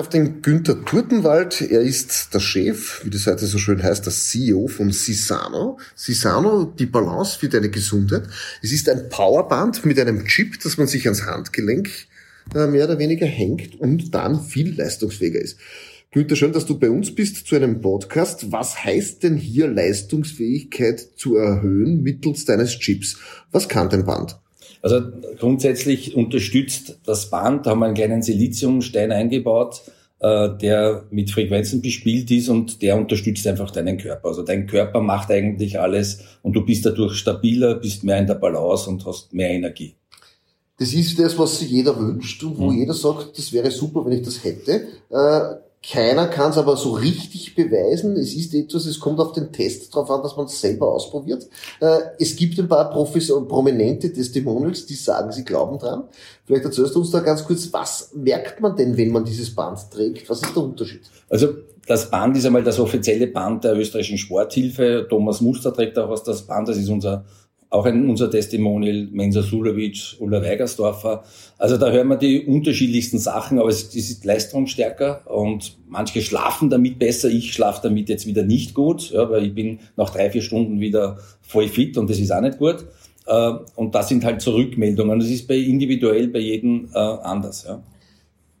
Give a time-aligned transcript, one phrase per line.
[0.00, 1.60] auf den Günther Turtenwald.
[1.60, 5.78] Er ist der Chef, wie das heute so schön heißt, der CEO von Sisano.
[5.94, 8.22] Sisano, die Balance für deine Gesundheit.
[8.62, 11.90] Es ist ein Powerband mit einem Chip, das man sich ans Handgelenk
[12.54, 15.58] äh, mehr oder weniger hängt und dann viel leistungsfähiger ist.
[16.12, 18.50] Günther, schön, dass du bei uns bist zu einem Podcast.
[18.50, 23.18] Was heißt denn hier Leistungsfähigkeit zu erhöhen mittels deines Chips?
[23.52, 24.38] Was kann dein Band?
[24.82, 25.00] Also
[25.38, 29.82] grundsätzlich unterstützt das Band, da haben wir einen kleinen Siliziumstein eingebaut,
[30.20, 34.28] äh, der mit Frequenzen bespielt ist und der unterstützt einfach deinen Körper.
[34.28, 38.34] Also dein Körper macht eigentlich alles und du bist dadurch stabiler, bist mehr in der
[38.34, 39.94] Balance und hast mehr Energie.
[40.78, 42.78] Das ist das, was sich jeder wünscht und wo mhm.
[42.78, 44.86] jeder sagt, das wäre super, wenn ich das hätte.
[45.10, 48.14] Äh, keiner kann es aber so richtig beweisen.
[48.16, 51.48] Es ist etwas, es kommt auf den Test drauf an, dass man es selber ausprobiert.
[51.80, 56.04] Äh, es gibt ein paar Profis und prominente Testimonials, die sagen, sie glauben dran.
[56.44, 59.78] Vielleicht erzählst du uns da ganz kurz, was merkt man denn, wenn man dieses Band
[59.90, 60.28] trägt?
[60.28, 61.00] Was ist der Unterschied?
[61.30, 61.48] Also
[61.86, 65.06] das Band ist einmal das offizielle Band der österreichischen Sporthilfe.
[65.08, 66.68] Thomas Muster trägt auch das Band.
[66.68, 67.24] Das ist unser
[67.70, 71.22] auch ein, unser Testimonial, Mensa Sulovic, Ulla Weigersdorfer.
[71.56, 76.68] Also da hören wir die unterschiedlichsten Sachen, aber es, es ist leistungsstärker und manche schlafen
[76.68, 77.28] damit besser.
[77.28, 80.80] Ich schlafe damit jetzt wieder nicht gut, ja, weil ich bin nach drei, vier Stunden
[80.80, 82.86] wieder voll fit und das ist auch nicht gut.
[83.26, 85.20] Äh, und das sind halt so Rückmeldungen.
[85.20, 87.64] Das ist bei individuell bei jedem äh, anders.
[87.68, 87.80] Ja.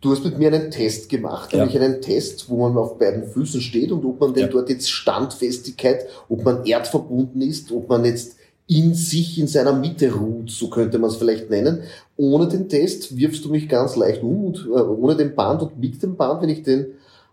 [0.00, 1.80] Du hast mit mir einen Test gemacht, nämlich ja.
[1.80, 4.48] einen Test, wo man auf beiden Füßen steht und ob man denn ja.
[4.48, 8.35] dort jetzt Standfestigkeit, ob man erdverbunden ist, ob man jetzt
[8.68, 11.82] in sich, in seiner Mitte ruht, so könnte man es vielleicht nennen.
[12.16, 15.78] Ohne den Test wirfst du mich ganz leicht um und äh, ohne den Band und
[15.78, 16.86] mit dem Band, wenn ich den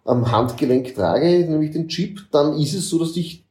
[0.06, 3.44] am Handgelenk trage, nämlich den Chip, dann ist es so, dass ich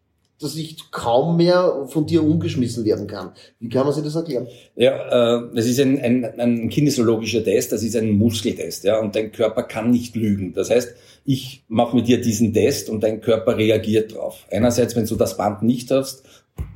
[0.43, 3.31] dass ich kaum mehr von dir umgeschmissen werden kann.
[3.61, 4.49] Wie kann man sich das erklären?
[4.75, 9.15] Ja, äh, das ist ein, ein, ein kinesiologischer Test, das ist ein Muskeltest, ja, und
[9.15, 10.53] dein Körper kann nicht lügen.
[10.53, 10.95] Das heißt,
[11.25, 14.45] ich mache mit dir diesen Test und dein Körper reagiert drauf.
[14.51, 16.25] Einerseits, wenn du das Band nicht hast,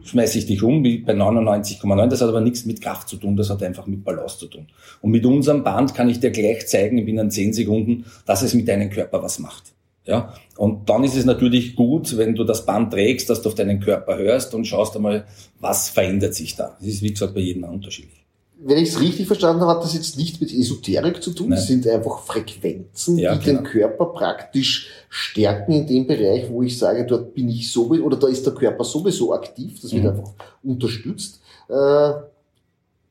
[0.05, 2.07] schmeiße ich dich um, wie bei 99,9.
[2.09, 4.67] Das hat aber nichts mit Kraft zu tun, das hat einfach mit Balance zu tun.
[5.01, 8.69] Und mit unserem Band kann ich dir gleich zeigen, binnen 10 Sekunden, dass es mit
[8.69, 9.75] deinem Körper was macht.
[10.05, 13.57] Ja, und dann ist es natürlich gut, wenn du das Band trägst, dass du auf
[13.57, 15.27] deinen Körper hörst und schaust einmal,
[15.59, 16.77] was verändert sich da.
[16.79, 18.26] Das ist, wie gesagt, bei jedem unterschiedlich
[18.59, 21.53] wenn ich es richtig verstanden habe, hat das jetzt nicht mit Esoterik zu tun.
[21.53, 23.61] Es sind einfach Frequenzen, ja, die genau.
[23.61, 28.17] den Körper praktisch stärken in dem Bereich, wo ich sage, dort bin ich so, oder
[28.17, 29.81] da ist der Körper sowieso aktiv.
[29.83, 30.11] Das wird mhm.
[30.11, 30.33] einfach
[30.65, 31.41] unterstützt.
[31.69, 32.13] Äh,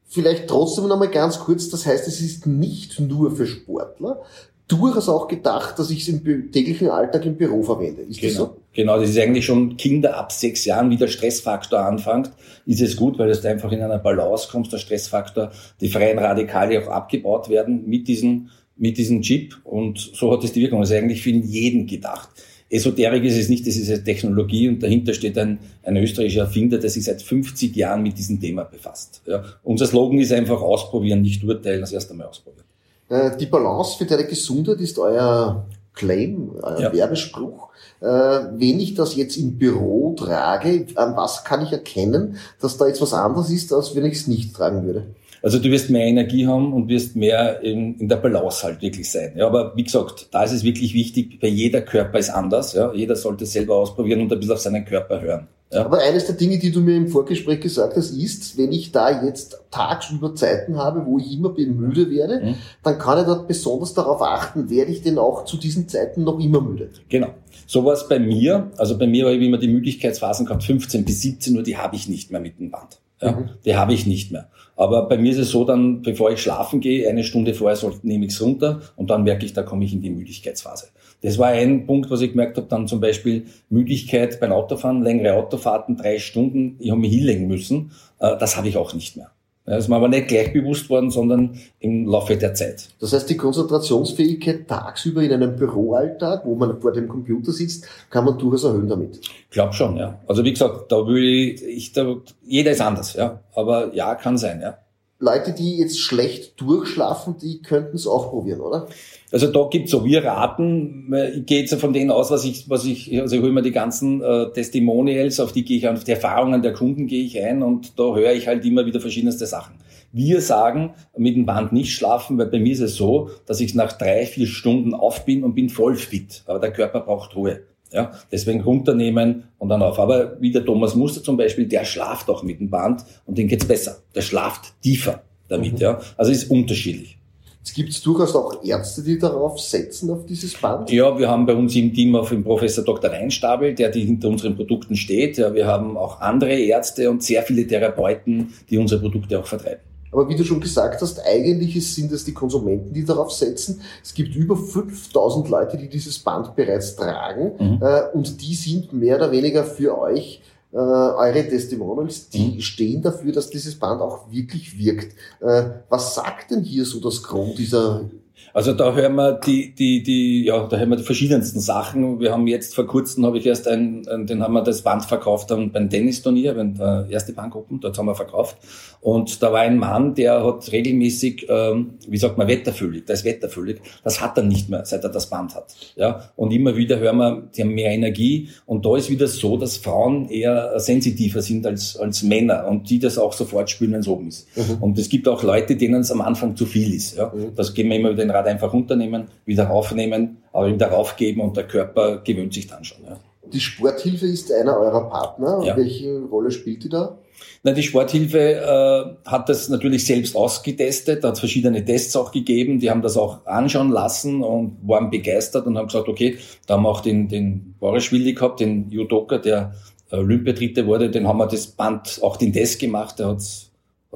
[0.05, 1.69] vielleicht trotzdem noch mal ganz kurz.
[1.69, 4.23] Das heißt, es ist nicht nur für Sportler,
[4.67, 8.01] durchaus auch gedacht, dass ich es im täglichen Alltag im Büro verwende.
[8.01, 8.29] Ist genau.
[8.29, 8.57] das so?
[8.73, 12.31] Genau, das ist eigentlich schon Kinder ab sechs Jahren, wie der Stressfaktor anfängt,
[12.65, 16.83] ist es gut, weil du einfach in einer Balance kommst, der Stressfaktor, die freien Radikale
[16.83, 20.81] auch abgebaut werden mit diesem, mit diesem Chip und so hat es die Wirkung.
[20.81, 22.29] Das ist eigentlich für jeden gedacht.
[22.69, 26.79] Esoterik ist es nicht, das ist eine Technologie und dahinter steht ein, ein österreichischer Erfinder,
[26.79, 29.21] der sich seit 50 Jahren mit diesem Thema befasst.
[29.27, 29.43] Ja.
[29.63, 32.64] Unser Slogan ist einfach ausprobieren, nicht urteilen, das erste Mal ausprobieren.
[33.09, 36.93] Äh, die Balance für deine Gesundheit ist euer Claim, euer ja.
[36.93, 37.69] Werbespruch.
[38.01, 42.87] Äh, wenn ich das jetzt im Büro trage, an was kann ich erkennen, dass da
[42.87, 45.07] jetzt was anderes ist, als wenn ich es nicht tragen würde?
[45.41, 49.11] Also du wirst mehr Energie haben und wirst mehr in, in der Balance halt wirklich
[49.11, 49.33] sein.
[49.35, 52.73] Ja, aber wie gesagt, da ist es wirklich wichtig, bei jeder Körper ist anders.
[52.73, 55.47] Ja, jeder sollte es selber ausprobieren und ein bisschen auf seinen Körper hören.
[55.75, 55.85] Ja.
[55.85, 59.23] Aber eines der Dinge, die du mir im Vorgespräch gesagt hast, ist, wenn ich da
[59.23, 62.55] jetzt tagsüber Zeiten habe, wo ich immer müde werde, mhm.
[62.81, 66.39] dann kann ich dort besonders darauf achten, werde ich denn auch zu diesen Zeiten noch
[66.39, 66.89] immer müde.
[67.09, 67.27] Genau.
[67.67, 68.71] So war es bei mir.
[68.77, 71.95] Also bei mir habe ich immer die Müdigkeitsphasen gehabt, 15 bis 17 Uhr, die habe
[71.95, 72.99] ich nicht mehr mit dem Band.
[73.21, 73.49] Ja, mhm.
[73.63, 74.49] Die habe ich nicht mehr.
[74.75, 77.93] Aber bei mir ist es so, dann, bevor ich schlafen gehe, eine Stunde vorher soll,
[78.03, 80.87] nehme ich es runter und dann merke ich, da komme ich in die Müdigkeitsphase.
[81.21, 85.33] Das war ein Punkt, was ich gemerkt habe, dann zum Beispiel Müdigkeit beim Autofahren, längere
[85.35, 87.91] Autofahrten, drei Stunden, ich habe mich hinlegen müssen.
[88.19, 89.31] Äh, das habe ich auch nicht mehr.
[89.65, 92.89] Das ist mir aber nicht gleich bewusst worden, sondern im Laufe der Zeit.
[92.99, 98.25] Das heißt, die Konzentrationsfähigkeit tagsüber in einem Büroalltag, wo man vor dem Computer sitzt, kann
[98.25, 99.17] man durchaus erhöhen damit.
[99.17, 100.19] Ich glaube schon, ja.
[100.27, 102.15] Also wie gesagt, da will ich, ich da,
[102.45, 103.39] jeder ist anders, ja.
[103.55, 104.77] Aber ja, kann sein, ja.
[105.25, 108.87] Leute, die jetzt schlecht durchschlafen, die könnten es auch probieren, oder?
[109.31, 112.85] Also da gibt's so, wir raten, ich gehe jetzt von denen aus, was ich, was
[112.85, 116.11] ich, also ich hole mir die ganzen äh, Testimonials, auf die gehe ich, auf die
[116.11, 119.75] Erfahrungen der Kunden gehe ich ein und da höre ich halt immer wieder verschiedenste Sachen.
[120.11, 123.73] Wir sagen, mit dem Band nicht schlafen, weil bei mir ist es so, dass ich
[123.73, 126.43] nach drei, vier Stunden auf bin und bin voll fit.
[126.45, 127.61] Aber der Körper braucht Ruhe.
[127.91, 129.99] Ja, deswegen runternehmen und dann auf.
[129.99, 133.47] Aber wie der Thomas Muster zum Beispiel, der schlaft auch mit dem Band und dem
[133.47, 133.97] geht's besser.
[134.13, 135.79] Der schlaft tiefer damit, mhm.
[135.79, 136.01] ja.
[136.17, 137.17] Also ist unterschiedlich.
[137.63, 140.91] Es gibt durchaus auch Ärzte, die darauf setzen, auf dieses Band?
[140.91, 143.09] Ja, wir haben bei uns im Team auch den Professor Dr.
[143.09, 145.37] Reinstabel, der die hinter unseren Produkten steht.
[145.37, 149.81] Ja, wir haben auch andere Ärzte und sehr viele Therapeuten, die unsere Produkte auch vertreiben.
[150.15, 153.81] Aber wie du schon gesagt hast, eigentlich sind es die Konsumenten, die darauf setzen.
[154.01, 157.79] Es gibt über 5000 Leute, die dieses Band bereits tragen mhm.
[157.81, 160.41] äh, und die sind mehr oder weniger für euch
[160.71, 162.61] äh, eure Testimonials, die mhm.
[162.61, 165.15] stehen dafür, dass dieses Band auch wirklich wirkt.
[165.41, 168.09] Äh, was sagt denn hier so das Grund dieser
[168.53, 172.19] also da hören wir die, die, die, ja, da hören wir die verschiedensten Sachen.
[172.19, 175.05] Wir haben jetzt vor kurzem habe ich erst ein, ein den haben wir das Band
[175.05, 178.57] verkauft dann beim Tennisturnier, beim der erste Bankgruppen, dort haben wir verkauft.
[179.01, 183.23] Und da war ein Mann, der hat regelmäßig, ähm, wie sagt man, wetterfüllig, der ist
[183.23, 183.79] wetterfüllig.
[184.03, 185.75] Das hat er nicht mehr, seit er das Band hat.
[185.95, 188.49] Ja, und immer wieder hören wir, die haben mehr Energie.
[188.65, 192.97] Und da ist wieder so, dass Frauen eher sensitiver sind als, als Männer und die
[192.97, 194.47] das auch sofort spüren, wenn es oben ist.
[194.57, 194.81] Mhm.
[194.81, 197.15] Und es gibt auch Leute, denen es am Anfang zu viel ist.
[197.15, 197.53] Ja, mhm.
[197.55, 201.57] das gehen wir immer wieder den Grad einfach runternehmen, wieder raufnehmen, aber wieder raufgeben und
[201.57, 203.03] der Körper gewöhnt sich dann schon.
[203.05, 203.19] Ja.
[203.51, 205.61] Die Sporthilfe ist einer eurer Partner.
[205.63, 205.77] Ja.
[205.77, 207.17] Welche Rolle spielt die da?
[207.63, 212.89] Na, die Sporthilfe äh, hat das natürlich selbst ausgetestet, hat verschiedene Tests auch gegeben, die
[212.89, 216.37] haben das auch anschauen lassen und waren begeistert und haben gesagt, okay,
[216.67, 219.73] da haben wir auch den, den Boris Willi gehabt, den Judoka, der
[220.11, 223.64] Olympiadritte wurde, den haben wir das Band, auch den Test gemacht, der hat's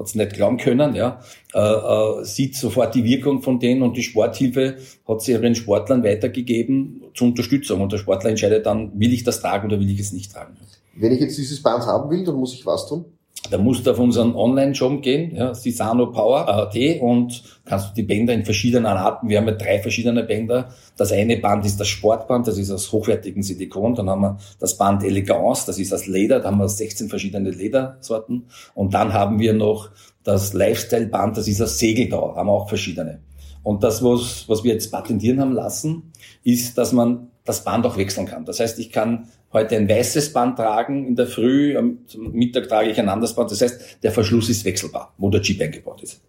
[0.00, 1.20] hat es nicht glauben können, ja,
[1.54, 6.02] äh, äh, sieht sofort die Wirkung von denen und die Sporthilfe hat sie ihren Sportlern
[6.02, 10.00] weitergegeben zur Unterstützung und der Sportler entscheidet dann, will ich das tragen oder will ich
[10.00, 10.56] es nicht tragen.
[10.96, 13.04] Wenn ich jetzt dieses Band haben will, dann muss ich was tun?
[13.48, 18.44] Da musst du auf unseren Online-Shop gehen, ja, sisanopower.at und kannst du die Bänder in
[18.44, 20.70] verschiedenen Arten, wir haben ja drei verschiedene Bänder.
[20.96, 23.94] Das eine Band ist das Sportband, das ist aus hochwertigem Silikon.
[23.94, 27.50] Dann haben wir das Band Elegance, das ist aus Leder, da haben wir 16 verschiedene
[27.50, 28.46] Ledersorten.
[28.74, 29.90] Und dann haben wir noch
[30.22, 33.20] das Lifestyle-Band, das ist aus Segeldau, haben wir auch verschiedene.
[33.62, 36.12] Und das, was, was wir jetzt patentieren haben lassen,
[36.44, 38.44] ist, dass man das Band auch wechseln kann.
[38.44, 41.98] Das heißt, ich kann heute ein weißes Band tragen in der Früh, am
[42.32, 43.50] Mittag trage ich ein anderes Band.
[43.50, 46.20] Das heißt, der Verschluss ist wechselbar, wo der Chip eingebaut ist.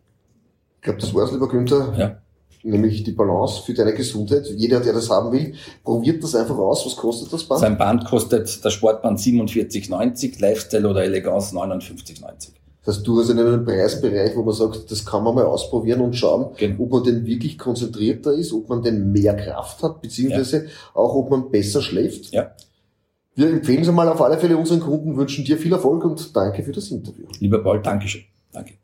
[0.78, 1.94] Ich glaube, das war's, lieber Günther.
[1.98, 2.18] Ja.
[2.64, 4.46] Nämlich die Balance für deine Gesundheit.
[4.56, 6.86] Jeder, der das haben will, probiert das einfach aus.
[6.86, 7.62] Was kostet das Band?
[7.62, 12.50] Sein Band kostet das Sportband 47,90, Lifestyle oder Elegance 59,90.
[12.84, 16.16] Das heißt, du hast einen Preisbereich, wo man sagt, das kann man mal ausprobieren und
[16.16, 16.84] schauen, genau.
[16.84, 20.70] ob man denn wirklich konzentrierter ist, ob man denn mehr Kraft hat, beziehungsweise ja.
[20.96, 22.32] auch, ob man besser schläft.
[22.32, 22.52] Ja.
[23.36, 26.64] Wir empfehlen es einmal auf alle Fälle unseren Kunden, wünschen dir viel Erfolg und danke
[26.64, 27.28] für das Interview.
[27.40, 28.24] Lieber Paul, Dankeschön.
[28.52, 28.81] Danke.